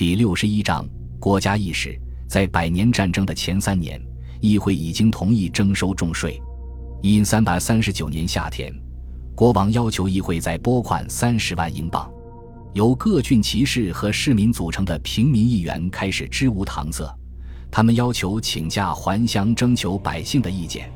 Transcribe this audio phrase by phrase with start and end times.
[0.00, 1.94] 第六十一章国家意识。
[2.26, 4.00] 在百年战争的前三年，
[4.40, 6.40] 议会已经同意征收重税。
[7.02, 8.72] 因三百三十九年夏天，
[9.34, 12.10] 国王要求议会再拨款三十万英镑。
[12.72, 17.14] 由各郡骑士和市民组成的平民议员开始支无搪塞，
[17.70, 20.90] 他们要求请假还乡征求百姓的意见。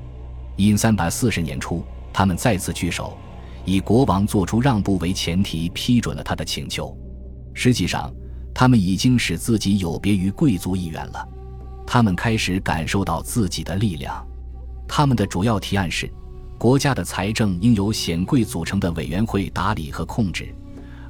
[0.56, 3.18] 因三百四十年初，他们再次聚首，
[3.66, 6.96] 以国王做出让步为前提，批准了他的请求。
[7.52, 8.10] 实际上，
[8.54, 11.28] 他们已经使自己有别于贵族议员了。
[11.86, 14.24] 他们开始感受到自己的力量。
[14.88, 16.10] 他们的主要提案是：
[16.56, 20.54] 国家的财政应由显贵组成的委员会打理和控制。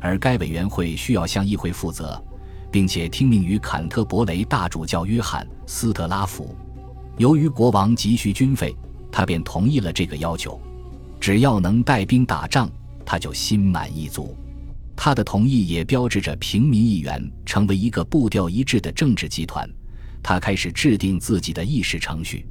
[0.01, 2.23] 而该委员会需要向议会负责，
[2.70, 6.55] 并且听命于坎特伯雷大主教约翰·斯特拉福。
[7.17, 8.77] 由于国王急需军费，
[9.11, 10.61] 他便同意了这个要求。
[11.19, 12.69] 只要能带兵打仗，
[13.03, 14.37] 他就心满意足。
[14.97, 19.69] 他的同意也标志着平民议员成为一个步调一致的政治集团。
[20.23, 22.47] 他开始制定自己的议事程序。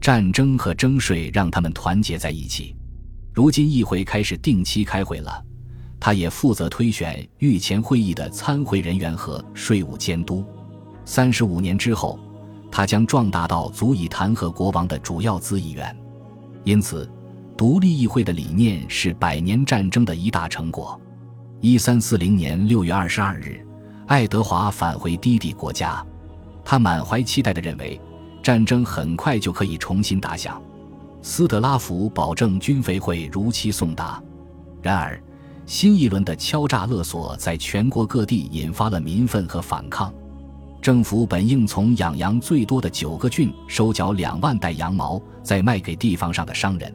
[0.00, 2.76] 战争和征税让他们团结在一起。
[3.34, 5.44] 如今议会开始定期开会了。
[6.00, 10.44] 他也负责推选御前会议的参会人员和税务监督。
[11.04, 12.16] 三十五年之后，
[12.70, 15.96] 他将壮大到足以弹劾国王的主要资议员。
[16.62, 17.10] 因此，
[17.56, 21.00] 独立议会的理念是百年战争的一大成果。
[21.60, 23.60] 一三四零年六月二十二日，
[24.06, 26.06] 爱德华返回低地国家，
[26.64, 28.00] 他满怀期待地认为，
[28.40, 30.62] 战争很快就可以重新打响。
[31.20, 34.22] 斯特拉福保证军费会如期送达。
[34.80, 35.20] 然而，
[35.66, 40.14] 新一轮的敲诈勒索在全国各地引发了民愤和反抗。
[40.80, 46.94] 政府本应从养羊最多的九个郡收缴两万袋羊毛，再卖给地方上的商人，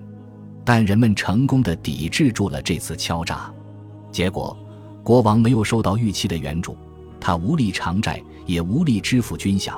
[0.63, 3.53] 但人们成功的抵制住了这次敲诈。
[4.13, 4.55] 结果，
[5.03, 6.77] 国王没有收到预期的援助，
[7.19, 9.73] 他无力偿债，也无力支付军饷。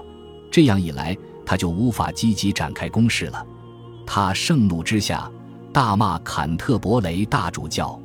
[0.51, 3.43] 这样一来，他就无法积极展开攻势了。
[4.05, 5.31] 他盛怒之下，
[5.71, 7.99] 大骂坎特伯雷大主教。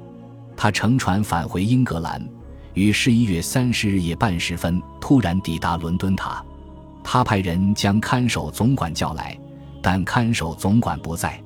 [0.57, 2.25] 他乘船返回英格兰，
[2.75, 6.45] 于十一月三十日夜半时分突然抵达伦敦塔。
[7.03, 9.37] 他派人将看守总管叫来，
[9.83, 11.43] 但看守总管不在。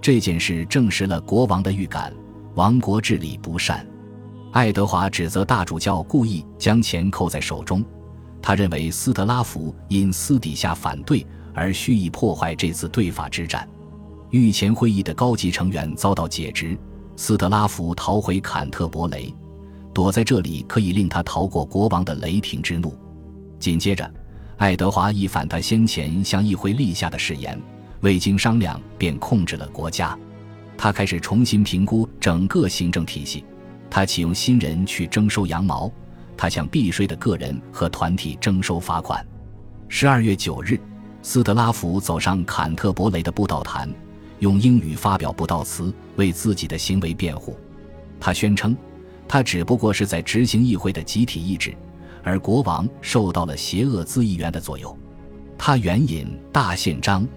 [0.00, 2.12] 这件事证实了国王的预感：
[2.54, 3.86] 王国治理不善。
[4.52, 7.84] 爱德华指责大主教故意将钱扣在手中。
[8.42, 11.24] 他认为斯特拉福因私底下反对
[11.54, 13.68] 而蓄意破坏这次对法之战。
[14.30, 16.76] 御前会议的高级成员遭到解职。
[17.16, 19.34] 斯特拉福逃回坎特伯雷，
[19.92, 22.96] 躲在这里可以令他逃过国王的雷霆之怒。
[23.58, 24.10] 紧接着，
[24.56, 27.60] 爱德华一反他先前向议会立下的誓言，
[28.00, 30.18] 未经商量便控制了国家。
[30.78, 33.44] 他开始重新评估整个行政体系。
[33.90, 35.90] 他启用新人去征收羊毛，
[36.36, 39.26] 他向避税的个人和团体征收罚款。
[39.88, 40.80] 十二月九日，
[41.22, 43.92] 斯特拉福走上坎特伯雷的布道坛。
[44.38, 47.54] 用英语发表布道词，为自己的行为辩护。
[48.18, 48.74] 他宣称，
[49.28, 51.74] 他只不过是在执行议会的集体意志，
[52.22, 54.96] 而国王受到了邪恶资议员的左右。
[55.58, 57.28] 他援引大宪章，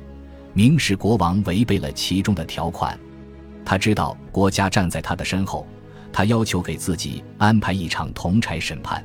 [0.54, 2.98] 明示国王违背了其中的条款。
[3.66, 5.68] 他知道国家站在他的身后，
[6.14, 9.04] 他要求给自己安排一场同柴审判。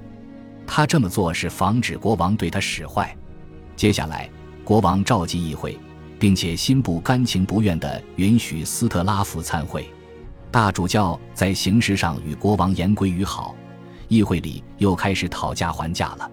[0.67, 3.17] 他这么做是防止国王对他使坏。
[3.75, 4.31] 接下来，
[4.63, 5.77] 国王召集议会。
[6.19, 9.89] 并且心不甘情不愿地允许斯特拉夫参会，
[10.51, 13.55] 大主教在形式上与国王言归于好，
[14.09, 16.29] 议会里又开始讨价还价了。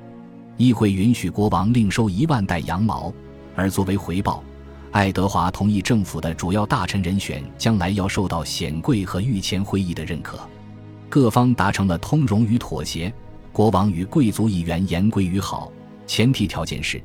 [0.57, 3.13] 议会允许国王另收一万袋羊毛，
[3.55, 4.43] 而作为回报，
[4.91, 10.39] 爱德华同意政府的主要大臣人选将来要受到显贵和御前会议的认可。
[11.09, 13.13] 各方达成了通融与妥协，
[13.51, 15.71] 国王与贵族议员言归于好，
[16.05, 17.01] 前提条件是，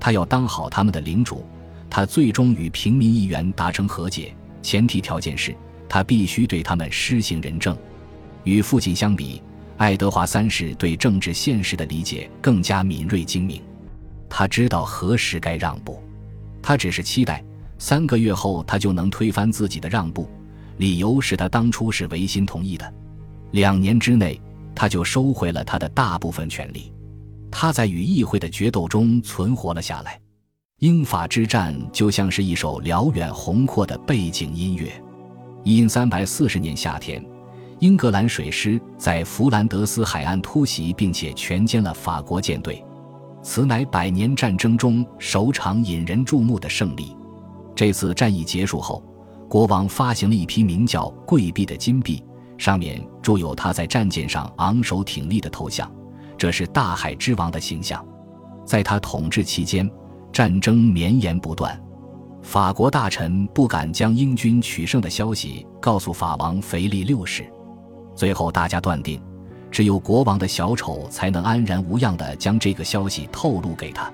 [0.00, 1.44] 他要当好他们的领主。
[1.88, 5.54] 他最终与平民议员达成和解，前提条件是
[5.88, 7.76] 他必须对他们施行仁政。
[8.44, 9.42] 与父亲相比，
[9.76, 13.62] 爱德华三世对政治现实的理解更加敏锐精明。
[14.28, 16.02] 他知道何时该让步，
[16.62, 17.44] 他只是期待
[17.76, 20.26] 三个月后他就能推翻自己的让步，
[20.78, 22.90] 理由是他当初是违心同意的。
[23.52, 24.40] 两年之内，
[24.74, 26.92] 他就收回了他的大部分权利。
[27.50, 30.18] 他在与议会的决斗中存活了下来。
[30.78, 34.90] 英法之战就像是一首辽远宏阔的背景音乐。
[35.64, 37.24] 因三百四十年夏天，
[37.78, 42.82] 英格兰水师在弗兰德斯海岸突袭，并且全歼了法国舰队，
[43.42, 47.14] 此乃百年战争中首场引人注目的胜利。
[47.76, 49.04] 这次战役结束后，
[49.48, 52.24] 国王发行了一批名叫“贵币”的金币，
[52.62, 55.90] 上面铸有他在战舰上昂首挺立的头像。
[56.38, 58.06] 这是大海之王的形象。
[58.64, 59.90] 在他统治期间，
[60.32, 61.76] 战争绵延不断，
[62.40, 67.44] 法国大臣不敢将英军取胜的消息告诉法王腓力六世。
[68.14, 69.20] 最后，大家断定，
[69.68, 74.08] 只有国王的小丑才能安然无恙地将这个消息透露给他。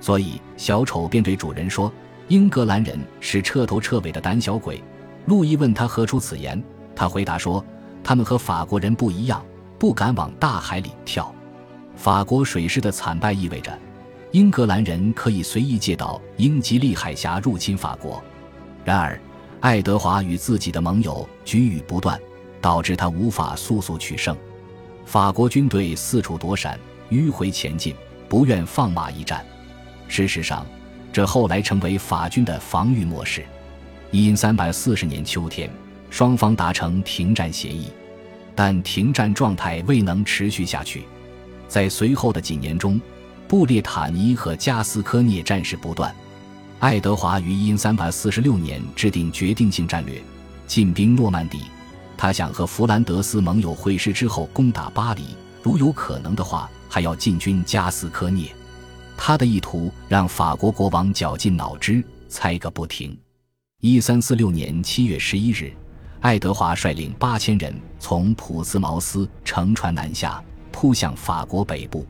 [0.00, 1.92] 所以，小丑便对主人说
[2.28, 4.80] ：“英格兰人是彻头彻尾的胆小鬼。”
[5.26, 6.62] 路易问他何出此言，
[6.94, 7.64] 他回答说
[8.02, 9.44] ：“他们和法国人不一样，
[9.78, 11.32] 不敢往大海里跳。
[11.96, 13.78] 法国水师的惨败意味着，
[14.32, 18.22] 英格兰人可以随意借道英吉利海峡入侵法国。
[18.84, 19.20] 然而，
[19.60, 22.18] 爱德华与自己的盟友举语不断，
[22.60, 24.36] 导致他无法速速取胜。
[25.04, 26.78] 法国军队四处躲闪，
[27.10, 27.94] 迂回前进，
[28.28, 29.44] 不愿放马一战。
[30.08, 30.64] 事实上，
[31.12, 33.44] 这后来成为法军的防御模式。
[34.10, 35.70] 一三百四十年秋天，
[36.10, 37.86] 双方达成停战协议，
[38.54, 41.04] 但停战状态未能持续下去。
[41.68, 43.00] 在随后的几年中，
[43.48, 46.14] 布列塔尼和加斯科涅战事不断。
[46.80, 50.20] 爱德华于因三百四十六年制定决定性战略，
[50.66, 51.62] 进兵诺曼底。
[52.16, 58.50] 他想和弗兰德斯盟友会师之后攻打巴黎，如有可能的话，还要进军加斯科涅。
[59.16, 63.16] 他的意图让法国国王绞尽脑汁，猜个不停。
[63.80, 65.72] 一三四六年七月十一日，
[66.20, 72.06] 爱德华率领八千人从普斯茅斯乘船南下，扑向法国北部。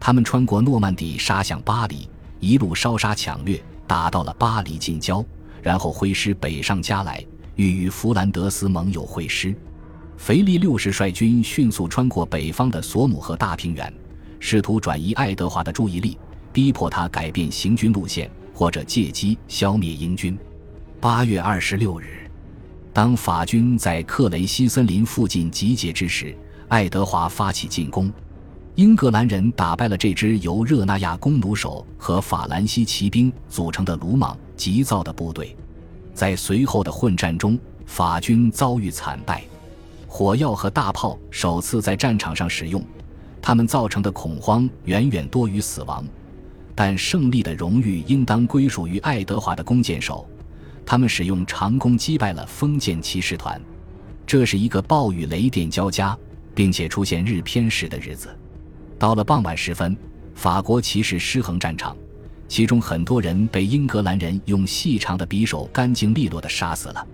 [0.00, 2.08] 他们穿过诺曼底，杀向巴黎，
[2.40, 5.22] 一路烧杀抢掠，打到了巴黎近郊，
[5.62, 7.22] 然后挥师北上加来，
[7.56, 9.54] 欲与弗兰德斯盟友会师。
[10.16, 13.92] 腓力六世率军迅速穿过北方的索姆河大平原，
[14.40, 16.16] 试图转移爱德华的注意力，
[16.54, 20.38] 逼迫他改变行军路线，或者借机消灭英军。
[21.00, 22.21] 八月二十六日，
[22.92, 26.36] 当法军在克雷西森林附近集结之时，
[26.68, 28.12] 爱德华发起进攻。
[28.74, 35.56] 英格兰人打败了这支由热那亚弓弩手和法兰西骑兵组成的鲁莽急躁的部队。
[36.12, 39.42] 在随后的混战中，法军遭遇惨败，
[40.06, 42.84] 火药和大炮首次在战场上使用，
[43.40, 46.04] 他们造成的恐慌远远多于死亡。
[46.74, 50.26] 但胜利的荣誉应当归属于爱德华的弓箭手。
[50.84, 53.60] 他们使用长弓击败了封建骑士团，
[54.26, 56.16] 这是一个暴雨雷电交加，
[56.54, 58.28] 并且出现日偏食的日子。
[58.98, 59.96] 到了傍晚时分，
[60.34, 61.96] 法国骑士失衡战场，
[62.48, 67.06] 其中很多人被英格兰人用细长的匕首干净利落地杀死了。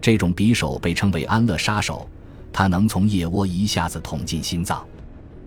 [0.00, 2.08] 这种匕首被称为安乐杀手，
[2.52, 4.84] 它能从腋窝一下子捅进心脏。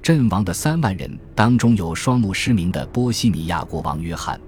[0.02, 4.40] 阵亡的三万人当中有双目失明的波西米亚国王约翰。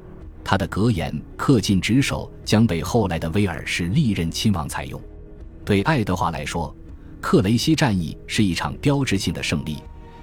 [0.44, 5.00] 他的格言“恪尽职守”将被后来的威尔士历任亲王采用。
[5.64, 6.76] 对爱德华来说，
[7.22, 9.78] 克雷西战役是一场标志性的胜利。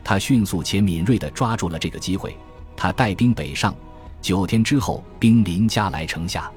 [0.05, 2.37] 他迅速且敏锐地抓住了这个机会。
[2.77, 3.75] 他带兵北上，
[4.21, 6.51] 九天之后兵临加莱城下。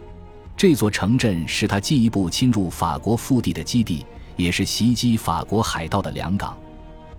[0.56, 4.06] 这座城镇是他进一步侵入法国腹地的基地，
[4.36, 6.58] 也是袭击法国海盗的良港。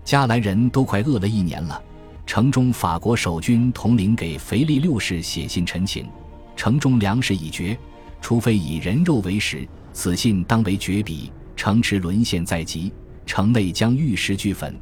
[0.05, 1.83] 加莱人都快饿了一年了。
[2.27, 6.07] 城中法国守军统领给腓力六世写信陈情。
[6.57, 7.79] 城中粮食已绝，
[8.21, 9.67] 除非以人肉为食。
[9.93, 11.31] 此信当为绝笔。
[11.57, 12.93] 城池沦陷在即，
[13.25, 14.75] 城内将玉石俱焚。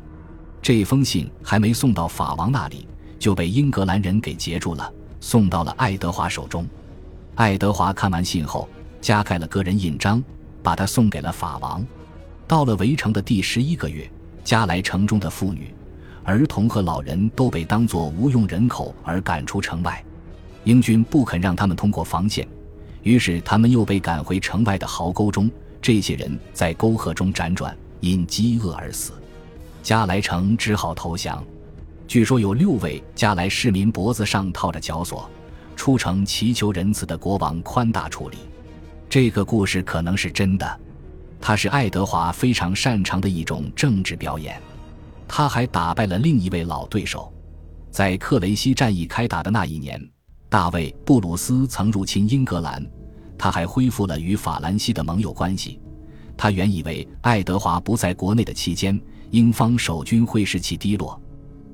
[0.63, 2.89] 这封信还没送到法王那里，
[3.19, 4.91] 就被英格兰人给截住了，
[5.21, 6.67] 送到了爱德华手中。
[7.35, 8.67] 爱德华看完信后，
[9.03, 10.25] 加盖了个人印章，
[10.63, 11.85] 把它送给了法王。
[12.49, 14.11] 到了围城的第十一个月，
[14.43, 15.73] 加来城中的妇女、
[16.25, 20.03] 儿童和老人都被当作无用人口而赶出城外。
[20.65, 22.47] 英军不肯让他们通过防线，
[23.03, 25.51] 于是他们又被赶回城外的壕沟中。
[25.81, 29.13] 这些人在沟壑中辗转，因饥饿而死。
[29.83, 31.45] 加莱城只好投降。
[32.07, 35.29] 据说有六位加莱市民脖子上套着绞索，
[35.75, 38.39] 出城祈求仁慈的国王宽大处理。
[39.09, 40.81] 这个故事可能是真的。
[41.41, 44.61] 他是爱德华非常擅长的一种政治表演。
[45.27, 47.33] 他还打败了另一位老对手，
[47.91, 50.01] 在克雷西战役开打的那一年。
[50.53, 52.87] 大卫·布鲁斯曾入侵英格兰，
[53.39, 55.81] 他还恢复了与法兰西的盟友关系。
[56.37, 61.19] 他原以为爱德华不在国内的期间，英方守军会士气低落。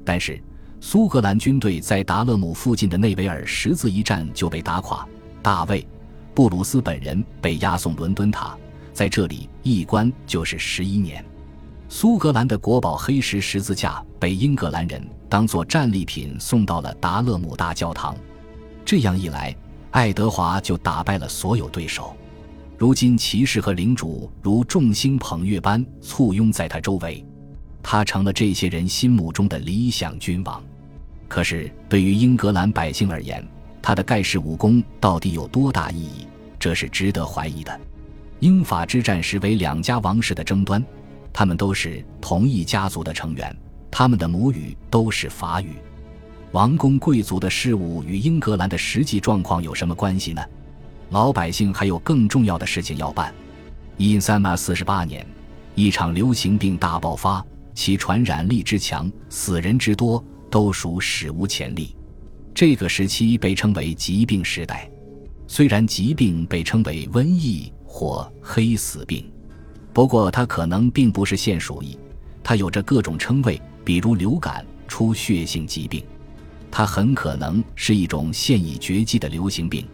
[0.04, 0.40] 但是
[0.80, 5.04] 苏格兰军队在达勒姆附近的内维尔十字一战就被打垮，
[5.42, 5.82] 大卫·
[6.32, 8.56] 布鲁斯本人被押送伦敦塔，
[8.92, 11.24] 在这里一关就是十一年。
[11.88, 18.14] 苏格兰的国宝黑石十字架被英格兰人当作战利品送到了达勒姆大教堂。
[18.88, 19.54] 这样一来，
[19.90, 22.16] 爱德华就打败了所有对手。
[22.78, 27.22] 如今，骑士和领主如众星捧月般簇拥在他周围，
[27.82, 30.64] 他成了这些人心目中的理想君王。
[31.28, 33.46] 可是对于英格兰百姓而言，
[33.82, 36.26] 他的盖世武功到底有多大意义？
[36.58, 37.80] 这是值得怀疑的。
[38.40, 40.82] 英法之战时为两家王室的争端，
[41.30, 43.54] 他们都是同一家族的成员，
[43.90, 45.74] 他们的母语都是法语。
[46.52, 50.42] 王公贵族的事务与英格兰的实际状况有什么关系呢？
[51.10, 53.34] 老百姓还有更重要的事情要办。
[53.98, 55.26] 一三四十八年，
[55.74, 61.94] 一场流行病大爆发，其传染力之强，死人之多，都属史无前例。
[62.54, 64.90] 这个时期被称为疾病时代。
[65.46, 69.30] 虽然疾病被称为瘟疫或黑死病，
[69.92, 71.98] 不过它可能并不是现鼠疫，
[72.42, 76.02] 它有着各种称谓，比如流感、出血性疾病。
[76.78, 79.84] 它很可能是一种现已绝迹的流行病，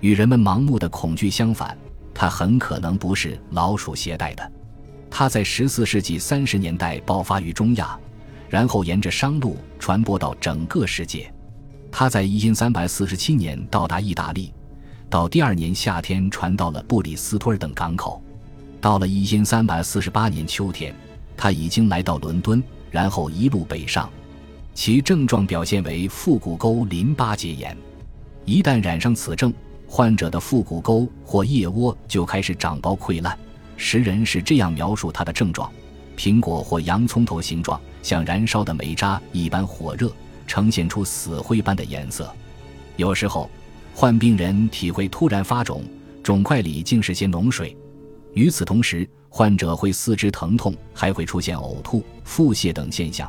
[0.00, 1.78] 与人们盲目的恐惧相反，
[2.12, 4.52] 它很可能不是老鼠携带的。
[5.08, 7.96] 它在十四世纪三十年代爆发于中亚，
[8.48, 11.32] 然后沿着商路传播到整个世界。
[11.92, 14.52] 它在一三四十七年到达意大利。
[15.08, 18.20] 到第二年夏天，传到了布里斯托尔等港口。
[18.80, 20.92] 到了一千三百四十八年秋天，
[21.36, 24.10] 它已经来到伦敦，然后一路北上。
[24.76, 27.74] 其症状表现为腹股沟淋巴结炎。
[28.44, 29.50] 一旦染上此症，
[29.88, 33.36] 患者的腹股沟或腋窝就开始长包溃烂。
[33.78, 35.72] 时人是这样描述他的症状：
[36.14, 40.12] 苹果或洋葱头形状，像燃烧的煤渣一般火热，
[40.46, 42.30] 呈现出死灰般的颜色。
[42.96, 43.50] 有时候。
[43.94, 45.82] 患病人体会突然发肿，
[46.22, 47.74] 肿块里竟是些脓水。
[48.34, 53.26] 与此同时，患者会四肢疼痛，还会出现呕吐、腹泻等现象。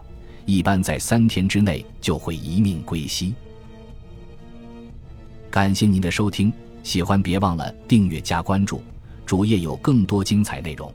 [0.48, 3.36] 一般在三天之内就会一命归西。
[5.52, 6.52] 感谢您的收听，
[6.84, 8.82] 喜欢别忘了订阅加关注，
[9.26, 10.92] 主页有更多精彩内容。